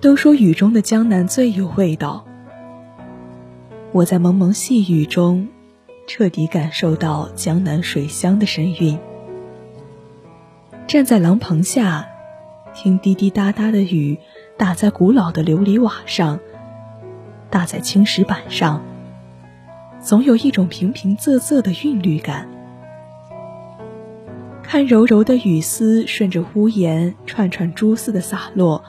[0.00, 2.24] 都说雨中的江南最有味道。
[3.92, 5.46] 我在蒙蒙细雨中，
[6.06, 8.98] 彻底感受到江南水乡的神韵。
[10.86, 12.08] 站在廊棚下，
[12.74, 14.18] 听滴滴答答的雨
[14.56, 16.40] 打在古老的琉璃瓦上，
[17.50, 18.82] 打在青石板上，
[20.00, 22.48] 总有一种平平仄仄的韵律感。
[24.62, 28.82] 看柔柔的雨丝顺着屋檐串串珠似的洒落，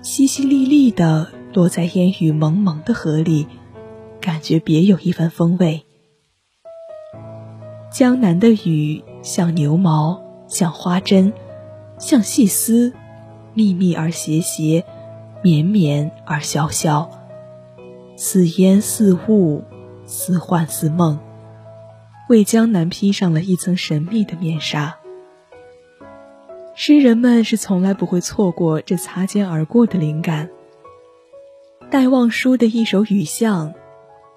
[0.00, 3.48] 淅淅沥沥的落在烟雨蒙蒙的河里，
[4.20, 5.84] 感觉别有一番风味。
[7.92, 11.32] 江南的雨像牛毛，像花针，
[11.98, 12.92] 像细丝，
[13.54, 14.84] 密密而斜斜，
[15.42, 17.10] 绵绵而萧萧，
[18.16, 19.64] 似烟似雾，
[20.06, 21.18] 似幻似梦。
[22.28, 24.96] 为江南披上了一层神秘的面纱。
[26.80, 30.48] 诗人们是从来不会错过这擦肩而过的灵感。
[31.90, 33.70] 戴望舒的一首《雨巷》，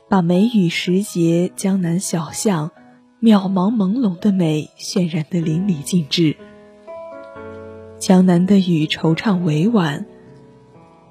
[0.09, 2.71] 把梅雨时节江南小巷
[3.21, 6.35] 渺茫朦胧的美渲染得淋漓尽致。
[7.99, 10.07] 江南的雨惆怅委婉，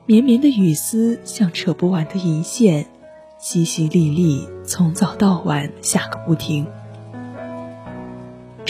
[0.07, 2.87] 绵绵的雨丝像扯不完的银线。
[3.41, 6.67] 淅淅沥沥，从早到晚下个不停。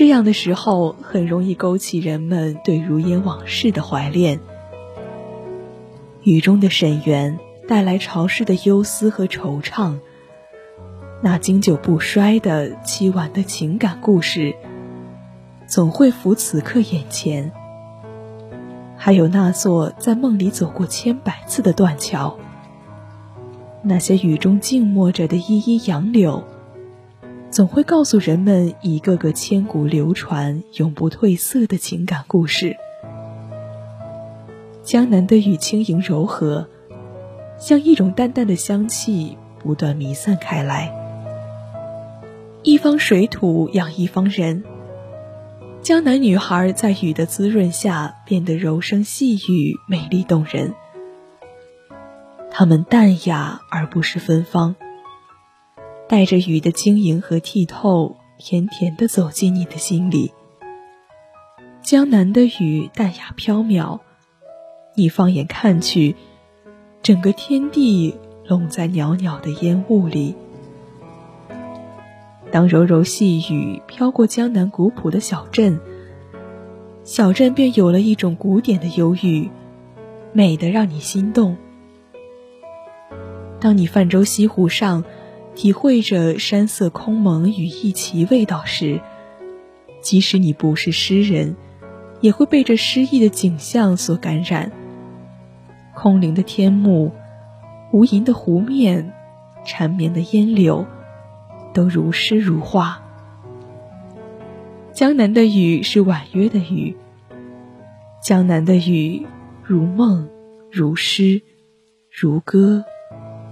[0.01, 4.41] 这样的时候，很容易勾起人们对如烟往事的怀恋。
[6.23, 9.99] 雨中的沈园带来潮湿的忧思和惆怅，
[11.21, 14.55] 那经久不衰的凄婉的情感故事，
[15.67, 17.53] 总会浮此刻眼前。
[18.97, 22.39] 还有那座在梦里走过千百次的断桥。
[23.83, 26.43] 那些雨中静默着的依依杨柳，
[27.51, 32.77] 总会告诉人们一个个千古流传、永不褪色的情感故事。
[34.85, 36.69] 江南的雨轻盈柔和，
[37.59, 40.97] 像一种淡淡的香气，不断弥散开来。
[42.63, 44.63] 一方水土养一方人，
[45.83, 50.73] 江南女孩在雨的滋润下变得柔声细语、美丽动人。
[52.49, 54.77] 他们淡雅而不失芬芳，
[56.11, 60.33] 带着雨的晶莹和剔透，甜甜的走进你的心里。
[61.83, 64.01] 江南的雨淡雅飘渺，
[64.97, 66.17] 你放眼看去，
[67.01, 68.13] 整个天地
[68.45, 70.35] 笼在袅袅的烟雾里。
[72.51, 75.79] 当柔柔细雨飘过江南古朴的小镇，
[77.05, 79.49] 小镇便有了一种古典的忧郁，
[80.33, 81.57] 美得让你心动。
[83.61, 85.05] 当你泛舟西湖上，
[85.61, 88.99] 体会着山色空蒙与意奇味道时，
[90.01, 91.55] 即使你不是诗人，
[92.23, 94.73] 也会被这诗意的景象所感染。
[95.95, 97.13] 空灵的天幕，
[97.93, 99.13] 无垠的湖面，
[99.67, 100.87] 缠绵的烟柳，
[101.75, 103.03] 都如诗如画。
[104.95, 106.97] 江南的雨是婉约的雨，
[108.23, 109.27] 江南的雨
[109.63, 110.27] 如梦，
[110.73, 111.43] 如诗，
[112.11, 112.83] 如歌。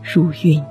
[0.02, 0.64] 如韵。